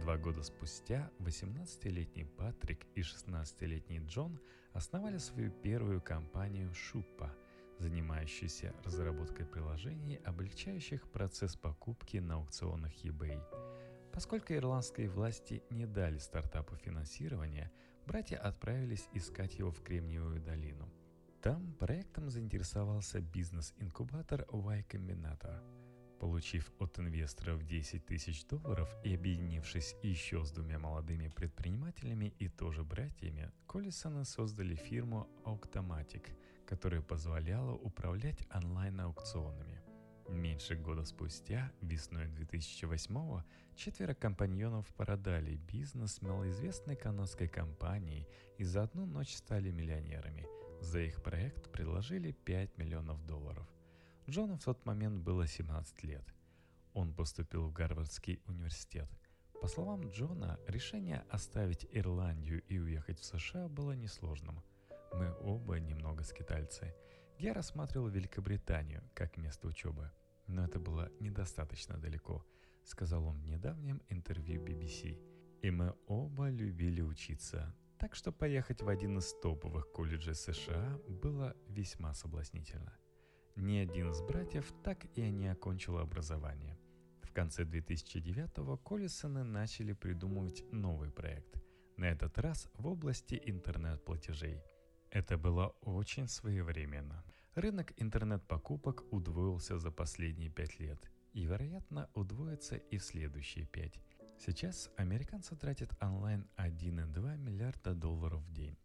Два 0.00 0.16
года 0.16 0.42
спустя 0.42 1.10
18-летний 1.18 2.24
Патрик 2.24 2.86
и 2.94 3.00
16-летний 3.00 3.98
Джон 4.06 4.40
основали 4.72 5.18
свою 5.18 5.50
первую 5.50 6.00
компанию 6.00 6.72
Шуппа, 6.72 7.34
занимающуюся 7.78 8.74
разработкой 8.84 9.46
приложений, 9.46 10.20
облегчающих 10.24 11.10
процесс 11.10 11.56
покупки 11.56 12.18
на 12.18 12.34
аукционах 12.36 12.92
eBay. 13.04 13.40
Поскольку 14.12 14.52
ирландские 14.52 15.08
власти 15.08 15.64
не 15.70 15.86
дали 15.86 16.18
стартапу 16.18 16.76
финансирования, 16.76 17.72
братья 18.04 18.36
отправились 18.36 19.08
искать 19.12 19.58
его 19.58 19.70
в 19.70 19.82
Кремниевую 19.82 20.40
долину. 20.40 20.88
Там 21.42 21.74
проектом 21.74 22.30
заинтересовался 22.30 23.20
бизнес-инкубатор 23.20 24.46
Y 24.50 24.84
Combinator. 24.88 25.60
Получив 26.20 26.72
от 26.78 26.98
инвесторов 26.98 27.64
10 27.64 28.06
тысяч 28.06 28.46
долларов 28.46 28.88
и 29.04 29.14
объединившись 29.14 29.94
еще 30.02 30.44
с 30.44 30.52
двумя 30.52 30.78
молодыми 30.78 31.28
предпринимателями 31.28 32.34
и 32.38 32.48
тоже 32.48 32.84
братьями, 32.84 33.50
Коллисоны 33.66 34.24
создали 34.24 34.74
фирму 34.74 35.28
Octomatic, 35.44 36.28
которая 36.66 37.02
позволяла 37.02 37.74
управлять 37.74 38.46
онлайн-аукционами. 38.54 39.63
Меньше 40.28 40.74
года 40.74 41.04
спустя, 41.04 41.70
весной 41.82 42.26
2008-го, 42.28 43.44
четверо 43.76 44.14
компаньонов 44.14 44.86
продали 44.94 45.56
бизнес 45.56 46.22
малоизвестной 46.22 46.96
канадской 46.96 47.46
компании 47.46 48.26
и 48.56 48.64
за 48.64 48.84
одну 48.84 49.04
ночь 49.04 49.34
стали 49.34 49.70
миллионерами. 49.70 50.46
За 50.80 51.00
их 51.00 51.22
проект 51.22 51.70
предложили 51.70 52.32
5 52.32 52.78
миллионов 52.78 53.24
долларов. 53.26 53.68
Джону 54.28 54.56
в 54.56 54.64
тот 54.64 54.86
момент 54.86 55.22
было 55.22 55.46
17 55.46 56.02
лет. 56.04 56.24
Он 56.94 57.12
поступил 57.12 57.68
в 57.68 57.72
Гарвардский 57.72 58.40
университет. 58.46 59.08
По 59.60 59.68
словам 59.68 60.08
Джона, 60.10 60.58
решение 60.66 61.24
оставить 61.28 61.86
Ирландию 61.90 62.62
и 62.68 62.78
уехать 62.78 63.20
в 63.20 63.24
США 63.24 63.68
было 63.68 63.92
несложным. 63.92 64.62
Мы 65.12 65.30
оба 65.40 65.78
немного 65.78 66.24
скитальцы– 66.24 66.94
я 67.44 67.52
рассматривал 67.52 68.08
Великобританию 68.08 69.02
как 69.12 69.36
место 69.36 69.68
учебы, 69.68 70.10
но 70.46 70.64
это 70.64 70.80
было 70.80 71.10
недостаточно 71.20 71.98
далеко, 71.98 72.42
сказал 72.84 73.26
он 73.26 73.38
в 73.42 73.46
недавнем 73.46 74.00
интервью 74.08 74.64
BBC. 74.64 75.18
И 75.60 75.70
мы 75.70 75.94
оба 76.06 76.48
любили 76.48 77.02
учиться, 77.02 77.76
так 77.98 78.14
что 78.14 78.32
поехать 78.32 78.80
в 78.80 78.88
один 78.88 79.18
из 79.18 79.34
топовых 79.42 79.92
колледжей 79.92 80.34
США 80.34 80.98
было 81.06 81.54
весьма 81.68 82.14
соблазнительно. 82.14 82.96
Ни 83.56 83.76
один 83.76 84.12
из 84.12 84.22
братьев 84.22 84.72
так 84.82 85.04
и 85.14 85.30
не 85.30 85.48
окончил 85.48 85.98
образование. 85.98 86.78
В 87.20 87.30
конце 87.32 87.64
2009-го 87.64 88.78
Коллисоны 88.78 89.44
начали 89.44 89.92
придумывать 89.92 90.64
новый 90.72 91.10
проект, 91.10 91.62
на 91.98 92.06
этот 92.06 92.38
раз 92.38 92.70
в 92.72 92.86
области 92.86 93.38
интернет-платежей– 93.44 94.62
это 95.14 95.38
было 95.38 95.76
очень 95.82 96.26
своевременно. 96.26 97.24
Рынок 97.54 97.92
интернет-покупок 97.96 99.04
удвоился 99.12 99.78
за 99.78 99.92
последние 99.92 100.50
пять 100.50 100.80
лет 100.80 101.10
и, 101.32 101.44
вероятно, 101.44 102.10
удвоится 102.14 102.76
и 102.76 102.98
в 102.98 103.04
следующие 103.04 103.64
пять. 103.66 104.00
Сейчас 104.38 104.90
американцы 104.96 105.54
тратят 105.54 105.90
онлайн 106.02 106.48
1,2 106.56 107.38
миллиарда 107.38 107.94
долларов 107.94 108.42
в 108.42 108.52
день. 108.52 108.76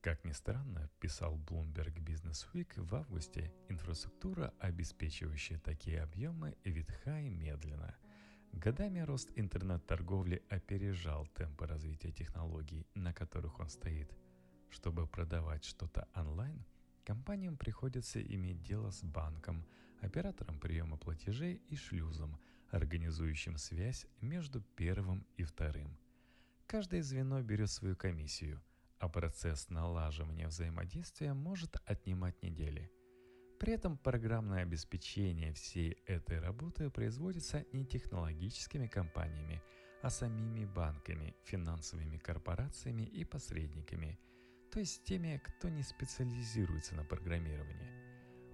Как 0.00 0.24
ни 0.24 0.32
странно, 0.32 0.90
писал 1.00 1.38
Bloomberg 1.38 1.94
Business 2.04 2.46
Week 2.52 2.72
в 2.76 2.94
августе, 2.94 3.52
инфраструктура, 3.68 4.52
обеспечивающая 4.58 5.60
такие 5.60 6.02
объемы, 6.02 6.56
ветха 6.64 7.20
и 7.20 7.30
медленно. 7.30 7.94
Годами 8.52 8.98
рост 9.00 9.30
интернет-торговли 9.36 10.42
опережал 10.48 11.26
темпы 11.28 11.66
развития 11.66 12.10
технологий, 12.10 12.86
на 12.94 13.12
которых 13.12 13.60
он 13.60 13.68
стоит– 13.68 14.12
чтобы 14.70 15.06
продавать 15.06 15.64
что-то 15.64 16.08
онлайн, 16.14 16.64
компаниям 17.08 17.56
приходится 17.56 18.20
иметь 18.20 18.62
дело 18.62 18.90
с 18.90 19.02
банком, 19.02 19.64
оператором 20.02 20.60
приема 20.60 20.98
платежей 20.98 21.62
и 21.70 21.74
шлюзом, 21.74 22.38
организующим 22.70 23.56
связь 23.56 24.06
между 24.20 24.60
первым 24.76 25.26
и 25.38 25.42
вторым. 25.42 25.96
каждое 26.66 27.02
звено 27.02 27.40
берет 27.40 27.70
свою 27.70 27.96
комиссию, 27.96 28.60
а 28.98 29.08
процесс 29.08 29.70
налаживания 29.70 30.48
взаимодействия 30.48 31.32
может 31.32 31.76
отнимать 31.86 32.42
недели. 32.42 32.90
При 33.58 33.72
этом 33.72 33.96
программное 33.96 34.62
обеспечение 34.62 35.54
всей 35.54 35.92
этой 36.06 36.38
работы 36.38 36.90
производится 36.90 37.64
не 37.72 37.86
технологическими 37.86 38.86
компаниями, 38.86 39.62
а 40.02 40.10
самими 40.10 40.66
банками, 40.66 41.34
финансовыми 41.44 42.18
корпорациями 42.18 43.04
и 43.04 43.24
посредниками, 43.24 44.18
то 44.70 44.80
есть 44.80 45.04
теми, 45.04 45.40
кто 45.44 45.68
не 45.68 45.82
специализируется 45.82 46.94
на 46.94 47.04
программировании. 47.04 47.90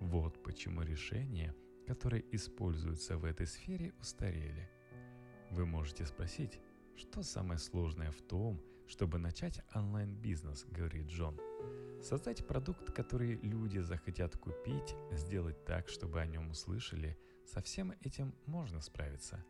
Вот 0.00 0.42
почему 0.42 0.82
решения, 0.82 1.54
которые 1.86 2.24
используются 2.34 3.16
в 3.16 3.24
этой 3.24 3.46
сфере, 3.46 3.92
устарели. 4.00 4.70
Вы 5.50 5.66
можете 5.66 6.06
спросить, 6.06 6.60
что 6.96 7.22
самое 7.22 7.58
сложное 7.58 8.10
в 8.10 8.22
том, 8.22 8.62
чтобы 8.86 9.18
начать 9.18 9.60
онлайн-бизнес, 9.74 10.66
говорит 10.66 11.06
Джон. 11.06 11.40
Создать 12.02 12.46
продукт, 12.46 12.92
который 12.92 13.36
люди 13.42 13.78
захотят 13.78 14.36
купить, 14.36 14.94
сделать 15.12 15.64
так, 15.64 15.88
чтобы 15.88 16.20
о 16.20 16.26
нем 16.26 16.50
услышали, 16.50 17.18
со 17.46 17.60
всем 17.62 17.92
этим 18.02 18.34
можно 18.46 18.80
справиться. 18.80 19.44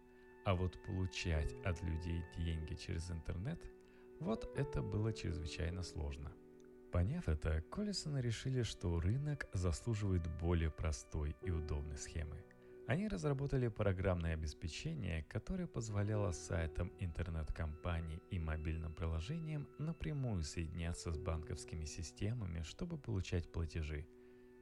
А 0.44 0.54
вот 0.54 0.80
получать 0.84 1.52
от 1.64 1.82
людей 1.82 2.22
деньги 2.36 2.74
через 2.74 3.10
интернет, 3.10 3.60
вот 4.20 4.50
это 4.56 4.82
было 4.82 5.12
чрезвычайно 5.12 5.82
сложно. 5.82 6.32
Поняв 6.94 7.28
это, 7.28 7.60
Коллисоны 7.70 8.18
решили, 8.18 8.62
что 8.62 9.00
рынок 9.00 9.48
заслуживает 9.52 10.22
более 10.40 10.70
простой 10.70 11.36
и 11.42 11.50
удобной 11.50 11.98
схемы– 11.98 12.42
они 12.86 13.08
разработали 13.08 13.68
программное 13.68 14.34
обеспечение, 14.34 15.22
которое 15.22 15.66
позволяло 15.66 16.32
сайтам 16.32 16.92
интернет-компаний 16.98 18.20
и 18.30 18.38
мобильным 18.38 18.92
приложениям 18.92 19.66
напрямую 19.78 20.42
соединяться 20.42 21.10
с 21.10 21.18
банковскими 21.18 21.86
системами, 21.86 22.62
чтобы 22.62 22.98
получать 22.98 23.50
платежи. 23.50 24.06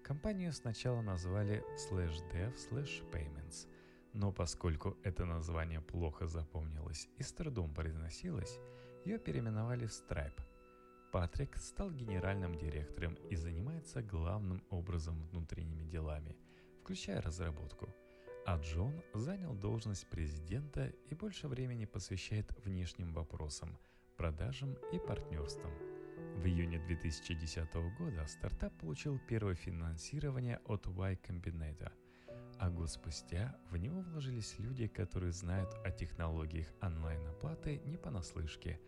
Компанию 0.04 0.52
сначала 0.52 1.02
назвали 1.02 1.64
slash 1.90 2.14
dev 2.32 2.54
slash 2.54 3.02
payments, 3.10 3.66
но 4.12 4.30
поскольку 4.30 4.96
это 5.02 5.24
название 5.24 5.80
плохо 5.80 6.28
запомнилось 6.28 7.08
и 7.18 7.24
с 7.24 7.32
трудом 7.32 7.74
произносилось, 7.74 8.60
ее 9.04 9.18
переименовали 9.18 9.86
в 9.86 9.90
Stripe. 9.90 10.51
Патрик 11.12 11.56
стал 11.56 11.92
генеральным 11.92 12.56
директором 12.56 13.14
и 13.30 13.36
занимается 13.36 14.02
главным 14.02 14.64
образом 14.70 15.22
внутренними 15.28 15.84
делами, 15.84 16.36
включая 16.80 17.20
разработку– 17.20 17.88
а 18.44 18.58
Джон 18.58 18.92
занял 19.14 19.54
должность 19.54 20.08
президента 20.08 20.92
и 21.08 21.14
больше 21.14 21.46
времени 21.46 21.84
посвящает 21.84 22.52
внешним 22.64 23.12
вопросам, 23.12 23.78
продажам 24.16 24.76
и 24.92 24.98
партнерствам. 24.98 25.72
В 26.36 26.46
июне 26.46 26.80
2010 26.80 27.72
года 27.98 28.26
стартап 28.26 28.76
получил 28.78 29.20
первое 29.28 29.54
финансирование 29.54 30.58
от 30.64 30.86
Y 30.86 31.18
Combinator, 31.22 31.92
а 32.58 32.68
год 32.68 32.90
спустя 32.90 33.56
в 33.70 33.76
него 33.76 34.00
вложились 34.00 34.58
люди, 34.58 34.88
которые 34.88 35.32
знают 35.32 35.72
о 35.84 35.92
технологиях 35.92 36.66
онлайн-оплаты 36.80 37.78
не 37.84 37.96
понаслышке, 37.96 38.80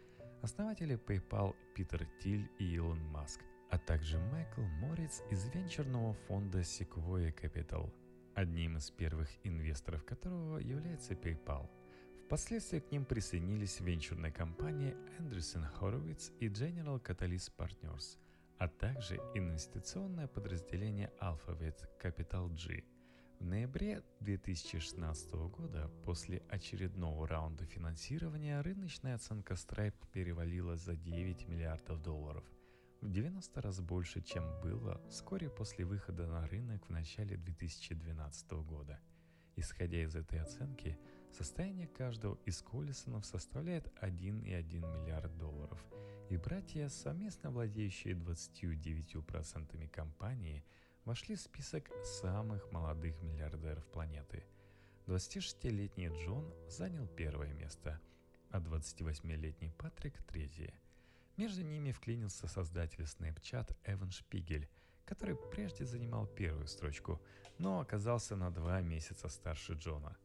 основатели 0.44 0.96
PayPal 0.96 1.56
Питер 1.74 2.06
Тиль 2.20 2.48
и 2.58 2.74
Илон 2.76 3.02
Маск, 3.10 3.40
а 3.70 3.78
также 3.78 4.18
Майкл 4.18 4.62
Морриц 4.80 5.22
из 5.30 5.48
венчурного 5.48 6.12
фонда 6.12 6.60
Sequoia 6.60 7.34
Capital– 7.34 7.90
одним 8.34 8.76
из 8.76 8.90
первых 8.90 9.28
инвесторов 9.44 10.04
которого 10.04 10.58
является 10.58 11.14
PayPal. 11.14 11.68
Впоследствии 12.26 12.80
к 12.80 12.90
ним 12.90 13.04
присоединились 13.04 13.80
венчурные 13.80 14.32
компании 14.32 14.96
Andreessen 15.18 15.66
Horowitz 15.80 16.32
и 16.40 16.48
General 16.48 17.02
Catalyst 17.02 17.52
Partners, 17.56 18.18
а 18.58 18.68
также 18.68 19.16
инвестиционное 19.34 20.26
подразделение 20.26 21.10
Alphabet 21.20 21.88
Capital 22.02 22.50
G. 22.54 22.84
В 23.38 23.44
ноябре 23.44 24.02
2016 24.20 25.32
года, 25.32 25.90
после 26.04 26.42
очередного 26.48 27.28
раунда 27.28 27.64
финансирования, 27.66 28.60
рыночная 28.60 29.16
оценка 29.16 29.54
Stripe 29.54 29.94
перевалила 30.12 30.76
за 30.76 30.96
9 30.96 31.48
миллиардов 31.48 32.02
долларов– 32.02 32.44
в 33.04 33.10
90 33.10 33.60
раз 33.60 33.80
больше, 33.82 34.22
чем 34.22 34.42
было 34.62 34.98
вскоре 35.10 35.50
после 35.50 35.84
выхода 35.84 36.26
на 36.26 36.46
рынок 36.46 36.86
в 36.86 36.90
начале 36.90 37.36
2012 37.36 38.50
года. 38.64 38.98
Исходя 39.56 40.02
из 40.02 40.16
этой 40.16 40.40
оценки, 40.40 40.98
состояние 41.30 41.86
каждого 41.86 42.38
из 42.46 42.62
Коллисонов 42.62 43.26
составляет 43.26 43.92
1,1 44.00 45.02
миллиард 45.02 45.36
долларов, 45.36 45.84
и 46.30 46.38
братья, 46.38 46.88
совместно 46.88 47.50
владеющие 47.50 48.14
29% 48.14 49.86
компании, 49.90 50.64
вошли 51.04 51.36
в 51.36 51.40
список 51.40 51.90
самых 52.04 52.70
молодых 52.72 53.20
миллиардеров 53.22 53.84
планеты. 53.86 54.44
26-летний 55.06 56.08
Джон 56.08 56.52
занял 56.68 57.06
первое 57.06 57.52
место, 57.52 58.00
а 58.50 58.60
28-летний 58.60 59.70
Патрик– 59.70 60.22
третье– 60.26 60.72
между 61.36 61.62
ними 61.62 61.90
вклинился 61.90 62.46
создатель 62.46 63.02
Snapchat 63.02 63.76
Эван 63.86 64.12
Шпигель, 64.12 64.68
который 65.04 65.34
прежде 65.34 65.84
занимал 65.84 66.28
первую 66.28 66.68
строчку, 66.68 67.20
но 67.58 67.80
оказался 67.80 68.36
на 68.36 68.52
два 68.52 68.80
месяца 68.80 69.28
старше 69.28 69.72
Джона. 69.72 70.16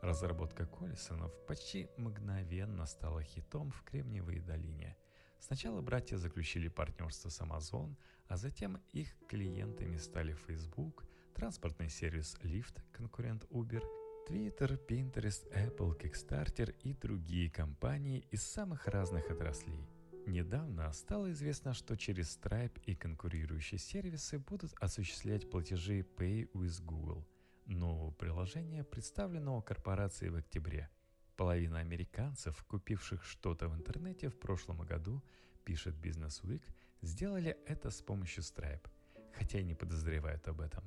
Разработка 0.00 0.64
Коллисонов 0.66 1.32
почти 1.46 1.88
мгновенно 1.98 2.86
стала 2.86 3.22
хитом 3.22 3.72
в 3.72 3.82
Кремниевой 3.82 4.40
долине. 4.40 4.96
Сначала 5.46 5.82
братья 5.82 6.16
заключили 6.16 6.68
партнерство 6.68 7.28
с 7.28 7.38
Amazon, 7.42 7.94
а 8.28 8.38
затем 8.38 8.80
их 8.92 9.14
клиентами 9.28 9.98
стали 9.98 10.32
Facebook, 10.32 11.04
транспортный 11.34 11.90
сервис 11.90 12.38
Lyft, 12.42 12.80
конкурент 12.92 13.44
Uber, 13.50 13.82
Twitter, 14.26 14.80
Pinterest, 14.88 15.46
Apple, 15.52 16.00
Kickstarter 16.00 16.74
и 16.82 16.94
другие 16.94 17.50
компании 17.50 18.26
из 18.30 18.42
самых 18.42 18.86
разных 18.86 19.30
отраслей. 19.30 19.86
Недавно 20.26 20.90
стало 20.94 21.30
известно, 21.32 21.74
что 21.74 21.94
через 21.94 22.38
Stripe 22.38 22.80
и 22.86 22.94
конкурирующие 22.94 23.78
сервисы 23.78 24.38
будут 24.38 24.72
осуществлять 24.80 25.50
платежи 25.50 26.06
Pay 26.16 26.50
with 26.52 26.82
Google, 26.82 27.22
нового 27.66 28.12
приложения, 28.12 28.82
представленного 28.82 29.60
корпорацией 29.60 30.30
в 30.30 30.36
октябре. 30.36 30.88
Половина 31.36 31.80
американцев, 31.80 32.62
купивших 32.64 33.24
что-то 33.24 33.68
в 33.68 33.74
интернете 33.74 34.28
в 34.28 34.38
прошлом 34.38 34.82
году, 34.82 35.22
пишет 35.64 35.94
Business 35.96 36.42
Week, 36.44 36.62
сделали 37.02 37.56
это 37.66 37.90
с 37.90 38.02
помощью 38.02 38.42
Stripe, 38.42 38.88
хотя 39.32 39.58
и 39.60 39.64
не 39.64 39.74
подозревают 39.74 40.46
об 40.48 40.60
этом. 40.60 40.84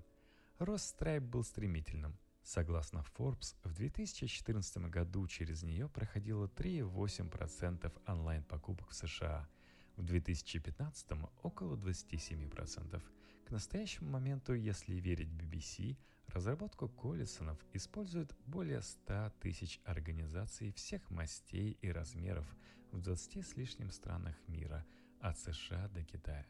Рост 0.60 1.00
Stripe 1.00 1.22
был 1.22 1.44
стремительным– 1.44 2.18
Согласно 2.48 3.04
Forbes, 3.18 3.58
в 3.66 3.74
2014 3.74 4.78
году 4.90 5.28
через 5.28 5.64
нее 5.64 5.90
проходило 5.90 6.48
3,8% 6.48 7.92
онлайн-покупок 8.08 8.92
в 8.92 8.96
США, 8.96 9.50
в 9.98 10.04
2015 10.04 11.08
около 11.44 11.76
27%. 11.76 13.04
К 13.46 13.52
настоящему 13.52 14.12
моменту, 14.12 14.54
если 14.54 14.94
верить 14.94 15.28
BBC, 15.28 15.98
разработку 16.30 16.90
Коллисонов 16.90 17.58
используют 17.74 18.36
более 18.46 18.82
100 18.82 19.34
тысяч 19.40 19.80
организаций 19.86 20.72
всех 20.74 21.10
мастей 21.10 21.78
и 21.82 21.92
размеров 21.92 22.46
в 22.92 23.02
20 23.02 23.46
с 23.46 23.56
лишним 23.56 23.92
странах 23.92 24.36
мира, 24.48 24.86
от 25.20 25.38
США 25.40 25.88
до 25.90 26.04
Китая. 26.04 26.46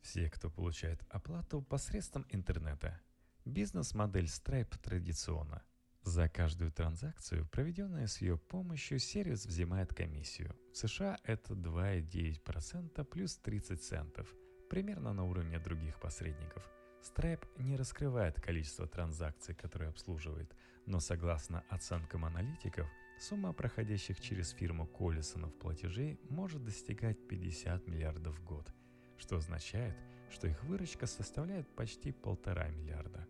Все, 0.00 0.28
кто 0.30 0.50
получает 0.50 1.00
оплату 1.10 1.62
посредством 1.62 2.26
интернета– 2.30 3.00
Бизнес-модель 3.44 4.26
Stripe 4.26 4.78
традиционна. 4.80 5.64
За 6.04 6.28
каждую 6.28 6.70
транзакцию, 6.70 7.48
проведенную 7.48 8.06
с 8.06 8.20
ее 8.20 8.38
помощью, 8.38 9.00
сервис 9.00 9.46
взимает 9.46 9.92
комиссию. 9.92 10.54
В 10.72 10.76
США 10.76 11.18
это 11.24 11.54
2,9% 11.54 13.04
плюс 13.04 13.36
30 13.38 13.82
центов, 13.82 14.32
примерно 14.70 15.12
на 15.12 15.24
уровне 15.24 15.58
других 15.58 15.98
посредников. 15.98 16.62
Stripe 17.02 17.44
не 17.58 17.76
раскрывает 17.76 18.40
количество 18.40 18.86
транзакций, 18.86 19.54
которые 19.54 19.90
обслуживает, 19.90 20.54
но 20.86 21.00
согласно 21.00 21.64
оценкам 21.68 22.24
аналитиков, 22.24 22.88
сумма 23.18 23.52
проходящих 23.52 24.20
через 24.20 24.50
фирму 24.50 24.86
Коллисонов 24.86 25.52
платежей 25.58 26.18
может 26.30 26.64
достигать 26.64 27.28
50 27.28 27.86
миллиардов 27.86 28.38
в 28.38 28.44
год– 28.44 28.72
что 29.22 29.36
означает, 29.36 29.94
что 30.30 30.48
их 30.48 30.62
выручка 30.64 31.06
составляет 31.06 31.68
почти 31.76 32.10
полтора 32.10 32.68
миллиарда. 32.68 33.28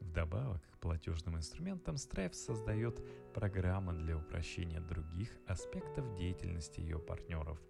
Вдобавок 0.00 0.62
к 0.72 0.78
платежным 0.78 1.36
инструментам 1.36 1.94
Stripe 1.94 2.32
создает 2.32 3.00
программы 3.34 3.92
для 3.92 4.16
упрощения 4.16 4.80
других 4.80 5.30
аспектов 5.46 6.16
деятельности 6.16 6.80
ее 6.80 6.98
партнеров, 6.98 7.60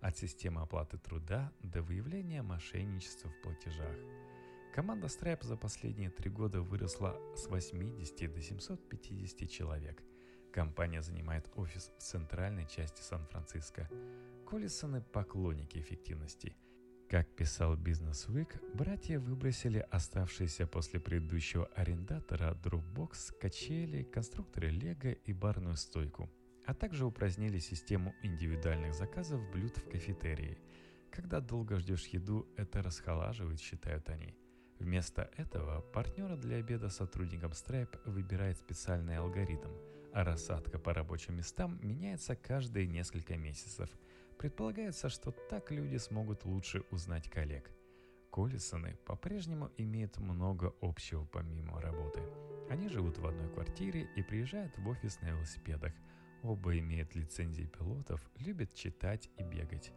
от 0.00 0.16
системы 0.16 0.60
оплаты 0.60 0.98
труда 0.98 1.52
до 1.60 1.82
выявления 1.82 2.42
мошенничества 2.42 3.28
в 3.30 3.42
платежах. 3.42 3.96
Команда 4.76 5.06
Stripe 5.06 5.42
за 5.42 5.56
последние 5.56 6.10
три 6.10 6.28
года 6.28 6.60
выросла 6.60 7.18
с 7.34 7.46
80 7.46 8.30
до 8.30 8.42
750 8.42 9.48
человек. 9.48 10.02
Компания 10.52 11.00
занимает 11.00 11.50
офис 11.56 11.90
в 11.96 12.02
центральной 12.02 12.68
части 12.68 13.00
Сан-Франциско. 13.00 13.88
Коллисоны– 14.46 15.00
поклонники 15.14 15.78
эффективности. 15.78 16.54
Как 17.08 17.26
писал 17.36 17.78
Business 17.78 18.28
Week, 18.28 18.50
братья 18.74 19.18
выбросили 19.18 19.78
оставшиеся 19.78 20.66
после 20.66 21.00
предыдущего 21.00 21.70
арендатора 21.74 22.54
Dropbox, 22.62 23.32
качели, 23.40 24.02
конструкторы 24.02 24.68
Лего 24.68 25.12
и 25.12 25.32
барную 25.32 25.76
стойку, 25.76 26.30
а 26.66 26.74
также 26.74 27.06
упразднили 27.06 27.60
систему 27.60 28.14
индивидуальных 28.22 28.92
заказов 28.92 29.40
блюд 29.52 29.78
в 29.78 29.88
кафетерии. 29.88 30.58
Когда 31.10 31.40
долго 31.40 31.78
ждешь 31.78 32.08
еду, 32.08 32.46
это 32.58 32.82
расхолаживает, 32.82 33.58
считают 33.58 34.10
они– 34.10 34.36
Вместо 34.78 35.30
этого 35.36 35.80
партнера 35.80 36.36
для 36.36 36.56
обеда 36.56 36.90
сотрудникам 36.90 37.52
Stripe 37.52 37.98
выбирает 38.04 38.58
специальный 38.58 39.18
алгоритм, 39.18 39.70
а 40.12 40.22
рассадка 40.22 40.78
по 40.78 40.92
рабочим 40.92 41.36
местам 41.36 41.78
меняется 41.82 42.36
каждые 42.36 42.86
несколько 42.86 43.36
месяцев. 43.36 43.88
Предполагается, 44.38 45.08
что 45.08 45.30
так 45.30 45.70
люди 45.70 45.96
смогут 45.96 46.44
лучше 46.44 46.82
узнать 46.90 47.30
коллег. 47.30 47.70
Коллисоны 48.30 48.98
по-прежнему 49.06 49.70
имеют 49.78 50.18
много 50.18 50.74
общего 50.82 51.24
помимо 51.24 51.80
работы. 51.80 52.20
Они 52.68 52.88
живут 52.90 53.16
в 53.16 53.26
одной 53.26 53.48
квартире 53.48 54.10
и 54.14 54.22
приезжают 54.22 54.76
в 54.76 54.86
офис 54.88 55.18
на 55.22 55.28
велосипедах. 55.28 55.94
Оба 56.42 56.78
имеют 56.78 57.14
лицензии 57.14 57.64
пилотов, 57.64 58.20
любят 58.38 58.74
читать 58.74 59.30
и 59.38 59.42
бегать. 59.42 59.92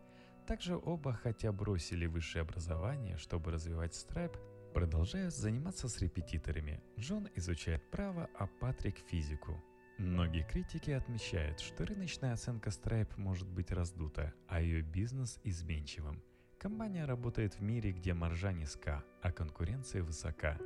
Также 0.47 0.77
оба, 0.77 1.13
хотя 1.13 1.51
бросили 1.51 2.05
высшее 2.05 2.43
образование, 2.43 3.17
чтобы 3.17 3.51
развивать 3.51 3.93
Stripe, 3.93 4.39
Продолжая 4.73 5.31
заниматься 5.31 5.89
с 5.89 5.99
репетиторами, 5.99 6.79
Джон 6.97 7.27
изучает 7.35 7.81
право, 7.89 8.29
а 8.37 8.45
Патрик– 8.45 8.97
физику. 9.09 9.61
Многие 9.97 10.43
критики 10.43 10.91
отмечают, 10.91 11.59
что 11.59 11.85
рыночная 11.85 12.33
оценка 12.33 12.69
Stripe 12.69 13.17
может 13.17 13.49
быть 13.49 13.71
раздута, 13.71 14.33
а 14.47 14.61
ее 14.61 14.81
бизнес 14.81 15.39
изменчивым. 15.43 16.23
Компания 16.59 17.05
работает 17.05 17.55
в 17.55 17.61
мире, 17.61 17.91
где 17.91 18.13
маржа 18.13 18.51
низка, 18.51 19.03
а 19.21 19.31
конкуренция 19.31 20.03
высока, 20.03 20.57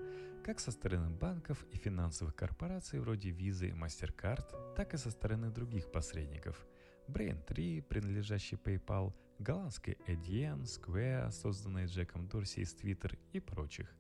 как 0.44 0.60
со 0.60 0.72
стороны 0.72 1.10
банков 1.10 1.66
и 1.72 1.78
финансовых 1.78 2.36
корпораций 2.36 3.00
вроде 3.00 3.30
Visa 3.30 3.70
и 3.70 3.72
MasterCard, 3.72 4.76
так 4.76 4.94
и 4.94 4.98
со 4.98 5.12
стороны 5.12 5.50
других 5.50 5.92
посредников. 5.92 6.66
Brain3, 7.08 7.82
принадлежащий 7.84 8.58
PayPal, 8.58 9.14
голландской 9.40 9.98
Adyen, 10.08 10.64
Square, 10.64 11.32
созданной 11.32 11.86
Джеком 11.86 12.28
Дорси 12.28 12.60
из 12.60 12.76
Twitter 12.76 13.18
и 13.32 13.40
прочих. 13.40 13.94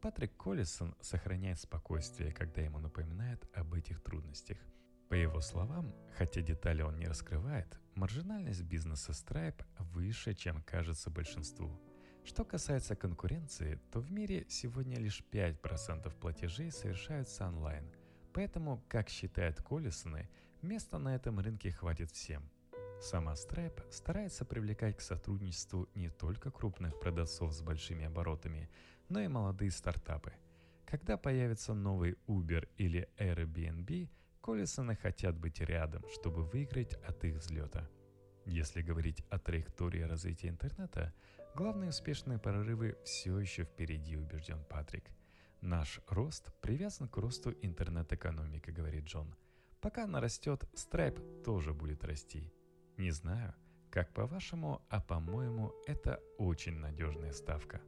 Патрик 0.00 0.36
Коллисон 0.36 0.94
сохраняет 1.00 1.60
спокойствие, 1.60 2.32
когда 2.32 2.62
ему 2.62 2.78
напоминают 2.78 3.46
об 3.54 3.74
этих 3.74 4.02
трудностях. 4.02 4.58
По 5.08 5.14
его 5.14 5.40
словам, 5.40 5.94
хотя 6.16 6.40
детали 6.40 6.82
он 6.82 6.96
не 6.98 7.06
раскрывает, 7.06 7.78
маржинальность 7.94 8.62
бизнеса 8.62 9.12
Stripe 9.12 9.64
выше, 9.78 10.34
чем 10.34 10.62
кажется 10.62 11.10
большинству. 11.10 11.70
Что 12.24 12.44
касается 12.44 12.96
конкуренции, 12.96 13.80
то 13.90 14.00
в 14.00 14.10
мире 14.10 14.46
сегодня 14.48 14.98
лишь 14.98 15.22
5% 15.32 16.10
платежей 16.20 16.70
совершаются 16.70 17.46
онлайн. 17.46 17.90
Поэтому, 18.32 18.84
как 18.88 19.08
считают 19.08 19.60
Коллисоны, 19.62 20.28
места 20.62 20.98
на 20.98 21.14
этом 21.14 21.40
рынке 21.40 21.72
хватит 21.72 22.10
всем– 22.10 22.48
Сама 23.00 23.32
Stripe 23.32 23.90
старается 23.90 24.44
привлекать 24.44 24.98
к 24.98 25.00
сотрудничеству 25.00 25.88
не 25.94 26.10
только 26.10 26.50
крупных 26.50 27.00
продавцов 27.00 27.54
с 27.54 27.62
большими 27.62 28.04
оборотами, 28.04 28.68
но 29.08 29.20
и 29.20 29.28
молодые 29.28 29.70
стартапы. 29.70 30.34
Когда 30.84 31.16
появится 31.16 31.72
новый 31.72 32.18
Uber 32.28 32.68
или 32.76 33.08
Airbnb, 33.16 34.10
Коллисоны 34.42 34.96
хотят 34.96 35.38
быть 35.38 35.60
рядом, 35.60 36.04
чтобы 36.12 36.44
выиграть 36.44 36.92
от 37.02 37.24
их 37.24 37.36
взлета. 37.36 37.88
Если 38.44 38.82
говорить 38.82 39.24
о 39.30 39.38
траектории 39.38 40.02
развития 40.02 40.48
интернета, 40.48 41.14
главные 41.54 41.90
успешные 41.90 42.38
прорывы 42.38 42.98
все 43.04 43.38
еще 43.38 43.64
впереди, 43.64 44.16
убежден 44.16 44.62
Патрик. 44.68 45.04
Наш 45.62 46.00
рост 46.06 46.52
привязан 46.60 47.08
к 47.08 47.16
росту 47.16 47.54
интернет-экономики, 47.62 48.70
говорит 48.70 49.04
Джон. 49.04 49.34
Пока 49.80 50.04
она 50.04 50.20
растет, 50.20 50.64
Stripe 50.74 51.42
тоже 51.42 51.72
будет 51.72 52.04
расти. 52.04 52.52
Не 53.00 53.12
знаю, 53.12 53.54
как 53.90 54.12
по-вашему, 54.12 54.82
а 54.90 55.00
по-моему, 55.00 55.72
это 55.86 56.22
очень 56.36 56.74
надежная 56.74 57.32
ставка. 57.32 57.80